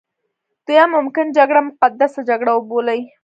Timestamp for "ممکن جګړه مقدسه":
0.95-2.19